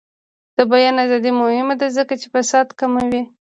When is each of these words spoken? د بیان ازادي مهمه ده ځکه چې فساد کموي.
د 0.57 0.57
بیان 0.71 0.95
ازادي 1.05 1.31
مهمه 1.41 1.73
ده 1.81 1.87
ځکه 1.97 2.13
چې 2.21 2.27
فساد 2.35 2.67
کموي. 2.79 3.21